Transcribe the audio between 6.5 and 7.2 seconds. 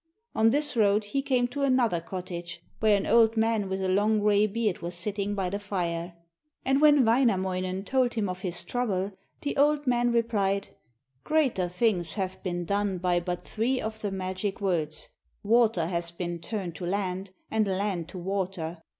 And when